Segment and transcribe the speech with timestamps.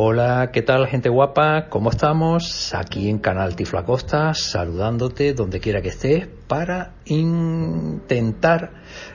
[0.00, 1.66] Hola, ¿qué tal gente guapa?
[1.68, 2.72] ¿Cómo estamos?
[2.72, 8.74] Aquí en Canal Tiflacosta, saludándote donde quiera que estés para intentar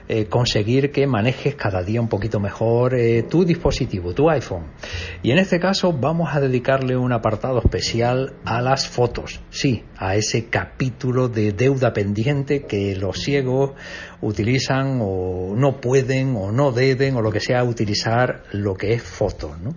[0.09, 4.73] eh, conseguir que manejes cada día un poquito mejor eh, tu dispositivo, tu iPhone.
[5.21, 9.39] Y en este caso vamos a dedicarle un apartado especial a las fotos.
[9.51, 13.71] Sí, a ese capítulo de deuda pendiente que los ciegos
[14.19, 19.01] utilizan o no pueden o no deben o lo que sea utilizar lo que es
[19.01, 19.75] fotos, ¿no?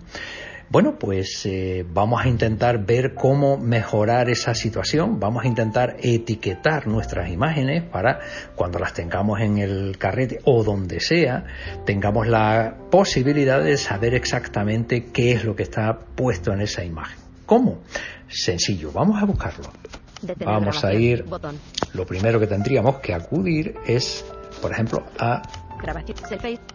[0.69, 6.87] Bueno, pues eh, vamos a intentar ver cómo mejorar esa situación, vamos a intentar etiquetar
[6.87, 8.19] nuestras imágenes para
[8.53, 11.45] cuando las tengamos en el carrete o donde sea,
[11.85, 17.17] tengamos la posibilidad de saber exactamente qué es lo que está puesto en esa imagen.
[17.45, 17.79] ¿Cómo?
[18.27, 19.71] Sencillo, vamos a buscarlo.
[20.43, 21.23] vamos a ir,
[21.93, 24.25] lo primero que tendríamos que acudir es,
[24.61, 25.41] por ejemplo, a...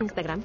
[0.00, 0.42] Instagram,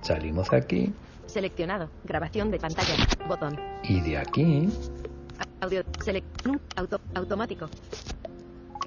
[0.00, 0.94] Salimos aquí
[1.26, 1.90] Seleccionado.
[2.04, 2.94] Grabación de pantalla.
[3.28, 3.58] Botón.
[3.82, 4.68] Y de aquí.
[5.60, 5.82] Audio.
[6.02, 6.46] Select.
[6.76, 7.00] Auto.
[7.14, 7.68] Automático.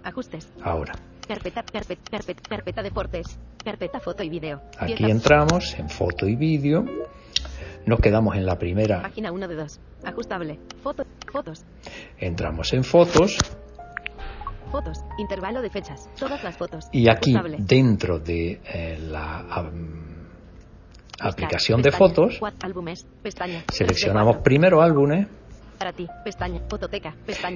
[0.04, 0.50] Ajustes.
[0.64, 0.94] Ahora.
[1.28, 3.40] Carpeta, carpeta, carpeta, carpeta deportes.
[3.64, 4.62] Carpeta foto y vídeo.
[4.80, 6.86] Aquí entramos en foto y vídeo.
[7.86, 9.02] Nos quedamos en la primera.
[9.02, 9.80] Página 1 de 2.
[10.06, 10.60] Ajustable.
[10.82, 11.66] Foto, fotos.
[12.18, 13.38] Entramos en fotos.
[14.72, 15.00] Fotos.
[15.18, 16.10] Intervalo de fechas.
[16.18, 16.86] Todas las fotos.
[16.92, 19.46] Y aquí, dentro de eh, la
[21.20, 22.40] aplicación de fotos,
[23.72, 25.28] seleccionamos primero álbumes.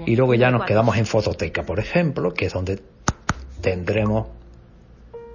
[0.06, 2.82] Y luego ya nos quedamos en fototeca, por ejemplo, que es donde
[3.62, 4.28] tendremos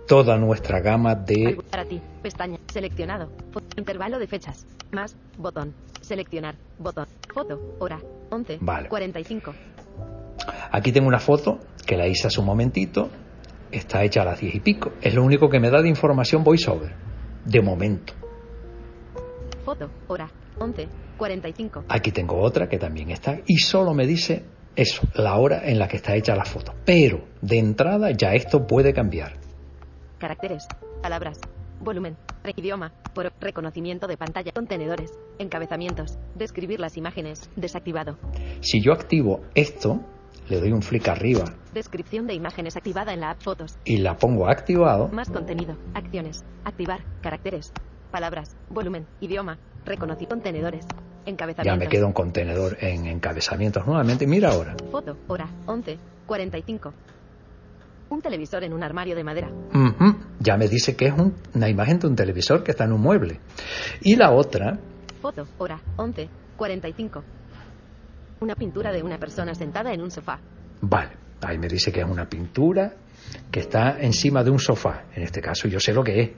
[0.06, 3.30] toda nuestra gama de para ti, pestaña, seleccionado,
[3.76, 8.00] intervalo de fechas, más, botón, seleccionar, botón, foto, hora,
[8.30, 8.88] 11, vale.
[8.88, 9.54] 45.
[10.72, 13.10] Aquí tengo una foto que la hice hace un momentito,
[13.70, 16.42] está hecha a las 10 y pico, es lo único que me da de información
[16.42, 16.94] VoiceOver,
[17.48, 18.12] de momento.
[19.64, 20.86] Foto, hora, 11,
[21.16, 21.84] 45.
[21.88, 24.44] Aquí tengo otra que también está y solo me dice
[24.76, 26.74] eso, la hora en la que está hecha la foto.
[26.84, 29.32] Pero de entrada ya esto puede cambiar.
[30.18, 30.66] Caracteres,
[31.02, 31.38] palabras,
[31.80, 32.16] volumen,
[32.56, 38.18] idioma, por reconocimiento de pantalla, contenedores, encabezamientos, describir las imágenes, desactivado.
[38.60, 40.00] Si yo activo esto,
[40.48, 41.44] le doy un flick arriba.
[41.74, 43.78] Descripción de imágenes activada en la app Fotos.
[43.84, 45.08] Y la pongo activado.
[45.08, 47.72] Más contenido, acciones, activar, caracteres,
[48.10, 50.86] palabras, volumen, idioma, reconocer contenedores.
[51.62, 54.26] Ya me quedo un contenedor en encabezamientos nuevamente.
[54.26, 54.74] Mira ahora.
[54.90, 56.94] Foto, hora, 11, 45.
[58.08, 59.50] Un televisor en un armario de madera.
[60.40, 61.14] Ya me dice que es
[61.54, 63.40] una imagen de un televisor que está en un mueble.
[64.00, 64.78] Y la otra.
[65.20, 67.22] Foto, hora, 11, 45.
[68.40, 70.38] Una pintura de una persona sentada en un sofá.
[70.80, 71.10] Vale,
[71.42, 72.92] ahí me dice que es una pintura
[73.50, 75.04] que está encima de un sofá.
[75.14, 76.30] En este caso yo sé lo que es.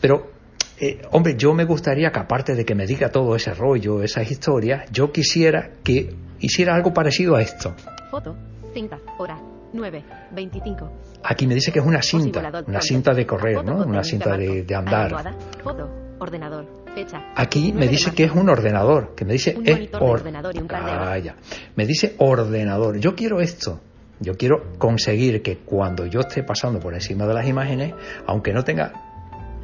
[0.00, 0.30] Pero
[0.78, 4.30] eh, hombre, yo me gustaría que aparte de que me diga todo ese rollo, esas
[4.30, 7.74] historias, yo quisiera que hiciera algo parecido a esto.
[8.10, 8.34] Foto,
[8.72, 9.38] cinta, hora,
[9.72, 10.90] 9, 25.
[11.22, 13.84] Aquí me dice que es una cinta, una cinta de correr, ¿no?
[13.84, 15.34] Una cinta de, andar.
[15.62, 17.32] Foto, ordenador, fecha.
[17.34, 21.18] Aquí me dice que es un ordenador, que me dice es ordenador y un ah,
[21.18, 21.36] ya.
[21.76, 22.98] Me dice ordenador.
[22.98, 23.80] Yo quiero esto.
[24.20, 27.94] Yo quiero conseguir que cuando yo esté pasando por encima de las imágenes,
[28.26, 28.92] aunque no tenga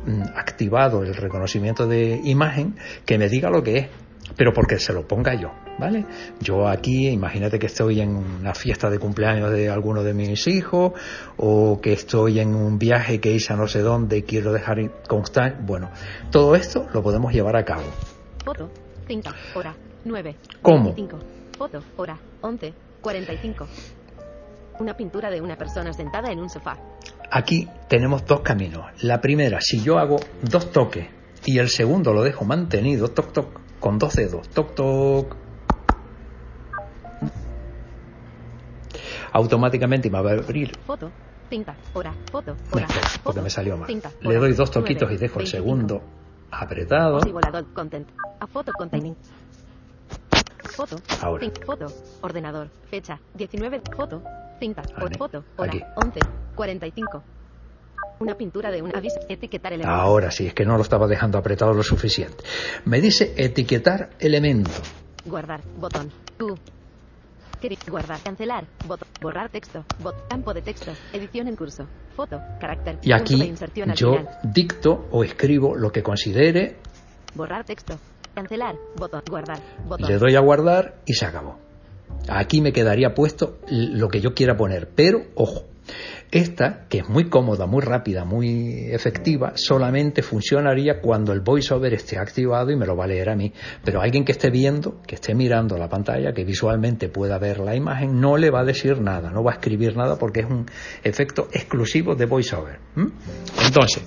[0.06, 3.88] Mm, activado el reconocimiento de imagen que me diga lo que es,
[4.36, 6.04] pero porque se lo ponga yo, ¿vale?
[6.40, 10.92] Yo aquí, imagínate que estoy en una fiesta de cumpleaños de alguno de mis hijos
[11.36, 14.78] o que estoy en un viaje que hice a no sé dónde y quiero dejar
[15.08, 15.90] constar, bueno,
[16.30, 17.84] todo esto lo podemos llevar a cabo.
[18.44, 18.70] Foto,
[19.08, 19.74] 5, hora,
[20.04, 20.94] 9, ¿Cómo?
[21.56, 23.66] Foto, hora, 11, 45.
[24.78, 26.76] Una pintura de una persona sentada en un sofá.
[27.30, 28.84] Aquí tenemos dos caminos.
[29.02, 31.08] La primera, si yo hago dos toques
[31.44, 34.48] y el segundo lo dejo mantenido, toc toc, con dos dedos.
[34.50, 35.45] Toc, toc.
[39.36, 40.72] Automáticamente me va a abrir.
[40.86, 41.10] Foto.
[41.50, 41.76] Cinta.
[41.92, 42.14] Hora.
[42.32, 42.56] Foto.
[42.72, 42.86] Hora.
[42.86, 44.02] espera, porque foto, me salió mal.
[44.22, 45.50] Le doy dos toquitos y dejo el 25.
[45.50, 46.02] segundo
[46.50, 47.20] apretado.
[47.20, 47.66] Simulador.
[47.74, 48.08] Content.
[48.40, 49.14] A foto containing.
[50.74, 50.96] Foto.
[51.22, 51.44] Ahora.
[51.44, 51.86] Cin- Foto.
[52.22, 52.68] Ordenador.
[52.90, 53.20] Fecha.
[53.34, 53.82] 19.
[53.94, 54.22] Foto.
[54.58, 54.82] Cinta.
[54.94, 55.04] Hora.
[55.04, 55.18] Vale.
[55.18, 55.44] Foto.
[55.56, 55.70] Hora.
[55.70, 55.82] Aquí.
[55.96, 56.20] 11.
[56.54, 57.22] 45.
[58.20, 59.20] Una pintura de un aviso.
[59.28, 59.94] Etiquetar elemento.
[59.94, 62.42] Ahora sí, es que no lo estaba dejando apretado lo suficiente.
[62.86, 64.70] Me dice etiquetar elemento.
[65.26, 65.60] Guardar.
[65.78, 66.10] Botón.
[66.38, 66.54] Q.
[67.88, 68.20] Guardar.
[68.22, 68.64] Cancelar.
[69.20, 69.84] Borrar texto.
[70.02, 70.28] Bot.
[70.28, 70.92] Campo de texto.
[71.12, 71.86] Edición en curso.
[72.14, 72.40] Foto.
[72.60, 72.98] Carácter.
[73.02, 73.54] Y aquí
[73.94, 76.76] yo dicto o escribo lo que considere,
[77.34, 77.98] Borrar texto.
[78.34, 78.76] Cancelar.
[78.96, 79.22] Botón.
[79.28, 79.60] Guardar.
[79.86, 80.08] Botón.
[80.08, 81.58] le doy a guardar y se acabó.
[82.28, 85.64] Aquí me quedaría puesto lo que yo quiera poner, pero ojo,
[86.30, 92.18] esta, que es muy cómoda, muy rápida, muy efectiva, solamente funcionaría cuando el voiceover esté
[92.18, 93.52] activado y me lo va a leer a mí.
[93.84, 97.74] Pero alguien que esté viendo, que esté mirando la pantalla, que visualmente pueda ver la
[97.74, 100.66] imagen, no le va a decir nada, no va a escribir nada porque es un
[101.04, 102.80] efecto exclusivo de voiceover.
[103.64, 104.02] Entonces.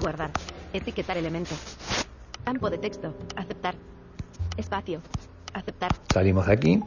[0.00, 0.30] Guardar.
[0.72, 1.54] Etiquetar elemento.
[2.44, 3.14] Campo de texto.
[3.36, 3.74] Aceptar.
[4.56, 5.00] Espacio.
[5.54, 5.90] Aceptar.
[6.12, 6.80] salimos de aquí.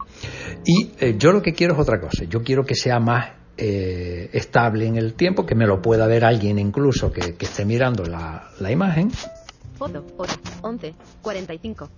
[0.66, 2.26] Y eh, yo lo que quiero es otra cosa.
[2.26, 6.26] Yo quiero que sea más eh, estable en el tiempo, que me lo pueda ver
[6.26, 9.12] alguien incluso que, que esté mirando la, la imagen.
[9.78, 10.06] Foto.
[10.18, 10.34] Hora.
[10.62, 10.94] 11.
[11.22, 11.90] 45.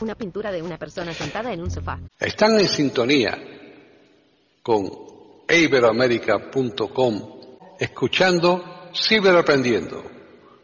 [0.00, 1.98] Una pintura de una persona sentada en un sofá.
[2.18, 3.38] Están en sintonía
[4.62, 4.90] con
[5.48, 7.42] iberoamerica.com
[7.78, 10.04] escuchando Ciberaprendiendo,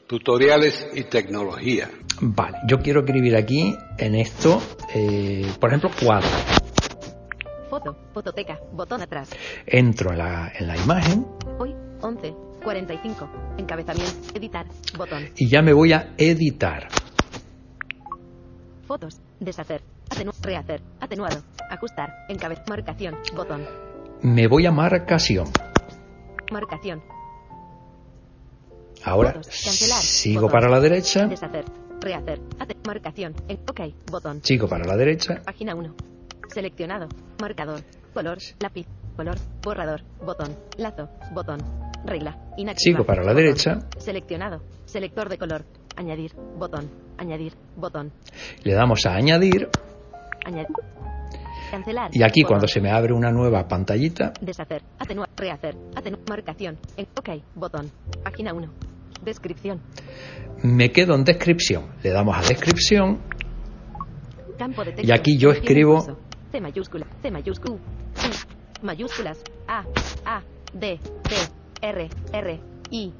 [0.06, 1.90] tutoriales y tecnología.
[2.20, 4.60] Vale, yo quiero escribir aquí en esto,
[4.94, 6.28] eh, por ejemplo, cuadro.
[7.70, 7.96] Foto.
[8.14, 8.58] Fototeca.
[8.72, 9.30] Botón atrás.
[9.66, 11.26] Entro en la, en la imagen
[11.58, 11.74] Hoy.
[12.00, 12.34] 11.
[12.62, 13.28] 45.
[13.58, 14.12] Encabezamiento.
[14.34, 14.66] Editar.
[14.96, 15.28] Botón.
[15.36, 16.88] y ya me voy a editar.
[18.86, 19.20] Fotos.
[19.40, 19.82] Deshacer.
[20.10, 20.80] Atenu rehacer.
[21.00, 21.42] Atenuado.
[21.70, 22.24] Ajustar.
[22.28, 22.60] Encabez.
[22.68, 23.16] Marcación.
[23.36, 23.64] Botón.
[24.22, 25.46] Me voy a marcación.
[26.50, 27.02] Marcación.
[29.04, 29.46] Ahora Fotos.
[29.64, 30.00] Cancelar.
[30.02, 30.52] sigo Botón.
[30.52, 31.64] para la derecha, Deshacer.
[32.00, 32.40] Rehacer.
[32.86, 33.34] Marcación.
[33.48, 33.80] En OK.
[34.10, 34.40] Botón.
[34.42, 35.94] sigo para la derecha, Página 1.
[36.48, 37.08] Seleccionado.
[37.40, 37.80] Marcador.
[38.14, 38.38] Color.
[38.60, 38.86] Lápiz.
[39.16, 39.36] Color.
[39.62, 40.00] Borrador.
[40.24, 40.56] Botón.
[40.76, 41.08] Lazo.
[41.32, 41.58] Botón.
[42.04, 42.36] Regla.
[42.56, 42.76] Inactiva.
[42.78, 43.44] sigo para la Botón.
[43.44, 44.62] derecha, Seleccionado.
[44.84, 45.64] Selector de color.
[45.96, 46.32] Añadir.
[46.56, 46.88] Botón.
[47.18, 47.52] Añadir.
[47.76, 48.12] Botón.
[48.62, 49.68] le damos a añadir
[50.44, 50.66] Añadir.
[51.70, 52.10] Cancelar.
[52.14, 52.48] y aquí Botón.
[52.48, 54.82] cuando se me abre una nueva pantallita, Deshacer.
[54.98, 55.28] Atenuar.
[55.36, 55.76] Rehacer.
[55.96, 56.22] Atenuar.
[56.28, 56.78] Marcación.
[56.96, 57.42] En OK.
[57.56, 57.90] Botón.
[58.22, 58.68] Página 1.
[59.24, 59.80] Descripción.
[60.62, 61.86] me quedo en descripción.
[62.02, 63.18] Le damos a descripción
[64.56, 65.06] Campo de texto.
[65.06, 66.16] Y aquí yo escribo-.
[66.50, 67.06] C mayúscula.
[67.22, 67.74] C mayúscula.
[67.74, 69.38] U, I, mayúsculas.
[69.66, 69.84] A.
[70.24, 70.42] A.
[70.72, 70.98] D.
[71.00, 71.36] D.
[71.82, 72.08] R.
[72.32, 72.60] R.
[72.90, 73.12] I.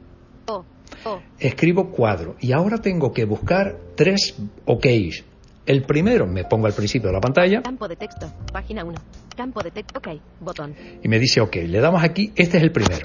[0.46, 0.64] O.
[1.04, 1.20] O.
[1.38, 4.34] escribo cuadro y ahora tengo que buscar tres
[4.64, 5.24] OKs.
[5.66, 8.32] El primero me pongo al principio de la pantalla Campo de texto.
[8.52, 8.94] Página 1.
[9.36, 9.98] Campo de texto.
[9.98, 10.08] OK.
[10.40, 10.74] Botón.
[11.02, 11.56] y me dice OK.
[11.56, 13.02] Le damos aquí, este es el primero.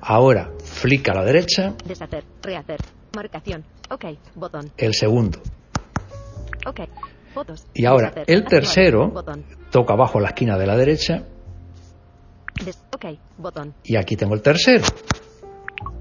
[0.00, 2.24] Ahora, flick a la derecha, Deshacer.
[2.42, 2.80] Rehacer.
[3.14, 3.62] Marcación.
[3.90, 4.04] OK.
[4.34, 4.70] Botón.
[4.78, 5.40] el segundo.
[6.66, 6.80] OK.
[7.34, 7.66] Fotos.
[7.74, 9.12] Y ahora, el tercero,
[9.70, 11.24] toca abajo la esquina de la derecha
[12.64, 13.06] Des- OK.
[13.38, 13.74] Botón.
[13.84, 14.84] y aquí tengo el tercero.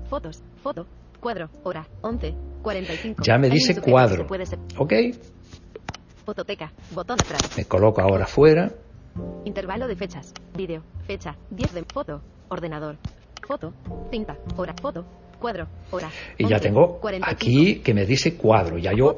[0.10, 0.44] Fotos.
[0.62, 0.86] Foto.
[1.20, 1.50] Cuadro.
[1.64, 1.88] Hora.
[2.02, 2.36] 11.
[2.62, 3.24] 45.
[3.24, 4.28] Ya me dice cuadro.
[4.78, 4.94] OK,
[6.26, 6.72] Fototeca.
[6.92, 7.58] Botón atrás.
[7.58, 8.72] me coloco ahora fuera
[9.46, 10.34] Intervalo de fechas.
[10.56, 10.84] Vídeo.
[11.08, 11.36] Fecha.
[11.50, 12.22] 10 de foto.
[12.50, 12.98] Ordenador.
[13.48, 13.74] Foto.
[14.12, 14.38] Cinta.
[14.56, 14.74] Hora.
[14.82, 15.06] Foto.
[15.42, 15.68] Cuadro.
[15.90, 16.08] Hora.
[16.38, 17.26] y ya 11, tengo 45.
[17.36, 18.78] aquí que me dice cuadro.
[18.78, 19.16] Ya yo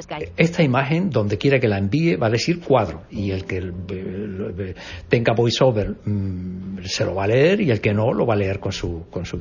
[0.00, 0.32] Skype.
[0.38, 3.02] esta imagen, donde quiera que la envíe, va a decir cuadro.
[3.10, 3.60] Y el que
[5.10, 8.36] tenga voiceover mm, se lo va a leer y el que no lo va a
[8.38, 9.38] leer con su, con su.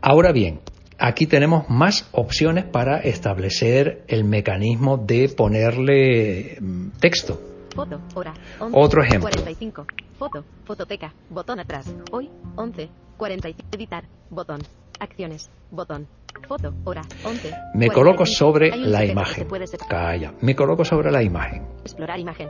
[0.00, 0.60] Ahora bien,
[0.98, 7.40] aquí tenemos más opciones para establecer el mecanismo de ponerle mm, texto.
[7.74, 8.00] Foto.
[8.14, 8.34] Hora.
[8.60, 9.30] 11, Otro ejemplo.
[9.30, 9.84] 45.
[10.16, 10.44] Foto.
[10.64, 11.12] Fototeca.
[11.28, 11.92] Botón atrás.
[12.12, 12.30] Hoy.
[12.54, 13.07] 11.
[13.18, 13.68] 45.
[13.72, 14.04] Editar.
[14.30, 14.60] Botón.
[14.98, 15.50] Acciones.
[15.70, 16.06] Botón.
[16.46, 16.72] Foto.
[16.84, 17.02] Hora.
[17.24, 17.50] 11.
[17.74, 17.94] Me 45.
[17.94, 19.48] coloco sobre la imagen.
[19.88, 20.32] Calla.
[20.40, 21.66] Me coloco sobre la imagen.
[21.82, 22.48] Explorar imagen.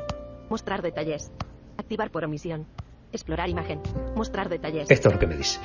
[0.49, 1.33] Mostrar detalles.
[1.77, 2.67] Activar por omisión.
[3.13, 3.81] Explorar imagen.
[4.15, 4.91] Mostrar detalles.
[4.91, 5.59] Esto es lo que me dice.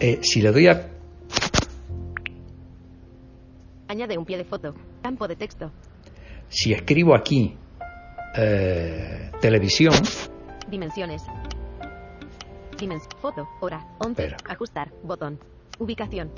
[0.00, 0.88] Eh, si le doy a
[3.88, 4.74] Añade un pie de foto.
[5.02, 5.70] Campo de texto.
[6.48, 7.56] si escribo aquí
[8.36, 9.94] eh, televisión,
[10.68, 11.22] Dimensiones.
[12.80, 13.46] Dimens foto.
[13.60, 13.86] Hora.
[13.98, 14.24] 11.
[14.24, 14.38] Espera.
[14.50, 14.90] Ajustar.
[15.02, 15.38] Botón.
[15.78, 16.32] Ubicación.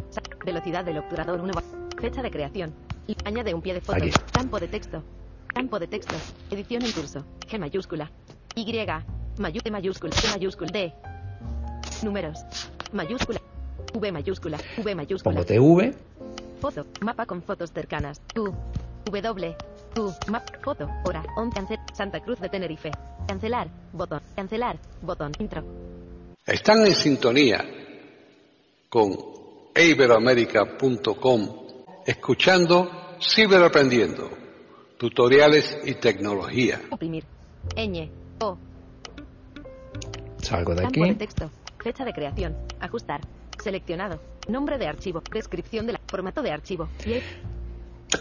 [0.44, 1.52] Velocidad del obturador 1.
[2.00, 2.74] Fecha de creación.
[3.06, 3.98] Y añade un pie de foto.
[3.98, 4.10] Aquí.
[4.32, 5.04] Campo de texto.
[5.46, 6.16] Campo de texto.
[6.50, 7.24] Edición en curso.
[7.48, 8.10] G mayúscula.
[8.56, 8.66] Y.
[9.38, 10.12] Mayu T mayúscula.
[10.16, 10.70] T mayúscula.
[10.72, 10.92] D.
[12.02, 12.40] Números.
[12.92, 13.40] Mayúscula.
[13.94, 14.58] V mayúscula.
[14.78, 15.34] V mayúscula.
[15.34, 15.94] pongo TV,
[16.60, 16.86] Foto.
[17.02, 18.20] Mapa con fotos cercanas.
[18.34, 18.52] Q.
[19.04, 19.56] W.
[19.94, 20.12] Q.
[20.28, 20.42] Map.
[20.64, 20.88] Foto.
[21.04, 21.22] Hora.
[21.36, 21.54] 11.
[21.54, 21.78] Cancel.
[21.94, 22.90] Santa Cruz de Tenerife.
[23.28, 23.68] Cancelar.
[23.92, 24.20] Botón.
[24.34, 24.76] Cancelar.
[25.02, 25.30] Botón.
[25.38, 25.62] Intro.
[26.46, 27.64] Están en sintonía
[28.88, 29.14] con
[29.76, 31.48] iberoamerica.com
[32.04, 34.28] escuchando Ciberaprendiendo,
[34.98, 36.80] tutoriales y tecnología.
[36.90, 37.24] Oprimir.
[37.76, 38.10] Ñ.
[38.40, 38.58] O.
[40.38, 41.18] Salgo de Campo de aquí.
[41.18, 41.48] texto.
[41.78, 42.56] Fecha de creación.
[42.80, 43.20] Ajustar.
[43.62, 44.20] Seleccionado.
[44.48, 45.22] Nombre de archivo.
[45.32, 46.00] Descripción de la.
[46.08, 46.88] Formato de archivo.
[47.06, 47.20] Y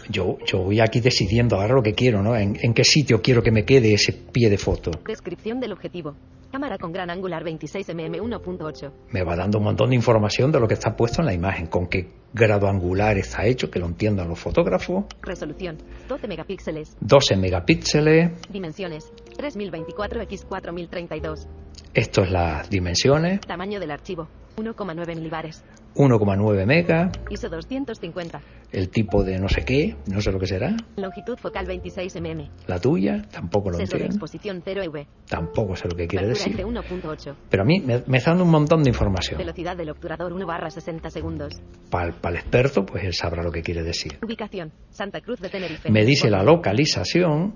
[0.08, 2.36] Yo, yo voy aquí decidiendo ahora lo que quiero, ¿no?
[2.36, 4.90] En, en qué sitio quiero que me quede ese pie de foto.
[5.06, 6.14] Descripción del objetivo.
[6.52, 8.92] Cámara con gran angular 26 mm 1.8.
[9.10, 11.66] Me va dando un montón de información de lo que está puesto en la imagen,
[11.66, 15.06] con qué grado angular está hecho, que lo entiendan los fotógrafos.
[15.22, 15.78] Resolución.
[16.08, 16.96] 12 megapíxeles.
[17.00, 18.32] 12 megapíxeles.
[18.50, 19.10] Dimensiones.
[19.38, 21.48] 3024 x 4032.
[21.94, 23.40] Esto es las dimensiones.
[23.40, 24.28] Tamaño del archivo.
[24.56, 25.64] 1,9 milibares.
[25.94, 27.10] 1,9 mega.
[27.30, 28.40] ISO 250.
[28.72, 30.74] El tipo de no sé qué, no sé lo que será.
[30.96, 32.40] Longitud focal 26 mm.
[32.66, 34.06] La tuya, tampoco lo de entiendo.
[34.06, 35.06] exposición 0 EV.
[35.28, 36.66] Tampoco sé lo que quiere Captura decir.
[36.66, 37.34] F1.8.
[37.50, 39.36] Pero a mí me, me está dando un montón de información.
[39.36, 41.52] Velocidad del obturador 1 barra 60 segundos.
[41.90, 44.18] Para el experto, pues él sabrá lo que quiere decir.
[44.24, 44.72] Ubicación.
[44.90, 45.90] Santa Cruz de Tenerife.
[45.90, 47.54] Me dice la localización,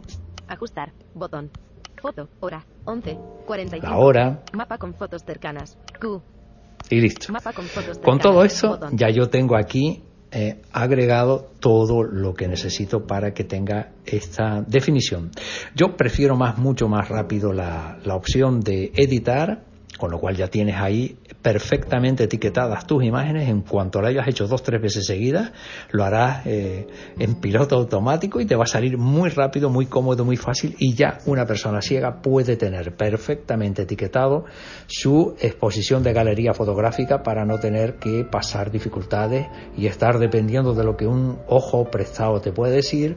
[0.48, 0.92] Ajustar.
[1.14, 1.50] Botón.
[2.00, 2.28] Foto.
[2.40, 2.64] Hora.
[2.84, 3.16] 11.
[3.46, 3.86] 45.
[3.88, 5.76] la hora Mapa con fotos cercanas.
[6.00, 6.22] Q.
[6.90, 7.33] y listo.
[8.02, 8.97] Con todo Botón.
[8.97, 10.02] ya yo tengo aquí
[10.33, 15.31] eh, agregado todo lo que necesito para que tenga esta definición.
[15.75, 19.65] Yo prefiero más, mucho más rápido la, la opción de editar,
[19.98, 23.48] con lo cual ya tienes ahí perfectamente etiquetadas tus imágenes.
[23.48, 25.52] En cuanto lo hayas hecho dos, tres veces seguidas,
[25.90, 26.86] lo harás eh,
[27.18, 30.74] en piloto automático y te va a salir muy rápido, muy cómodo, muy fácil.
[30.78, 34.44] Y ya una persona ciega puede tener perfectamente etiquetado
[34.86, 40.84] su exposición de galería fotográfica para no tener que pasar dificultades y estar dependiendo de
[40.84, 43.16] lo que un ojo prestado te puede decir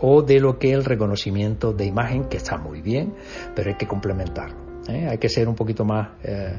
[0.00, 3.14] o de lo que el reconocimiento de imagen, que está muy bien,
[3.54, 4.69] pero hay que complementarlo.
[4.90, 5.08] ¿Eh?
[5.08, 6.52] Hay que ser un poquito más eh,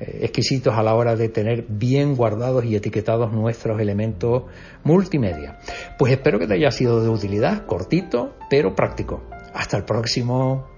[0.00, 4.44] eh, exquisitos a la hora de tener bien guardados y etiquetados nuestros elementos
[4.84, 5.58] multimedia.
[5.98, 9.22] Pues espero que te haya sido de utilidad, cortito, pero práctico.
[9.54, 10.77] Hasta el próximo.